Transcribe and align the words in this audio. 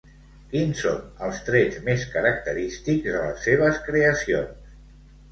Quins 0.51 0.79
són 0.83 1.19
els 1.25 1.41
trets 1.49 1.75
més 1.89 2.05
característics 2.15 3.05
de 3.09 3.19
les 3.25 3.43
seves 3.49 3.77
creacions? 3.89 4.73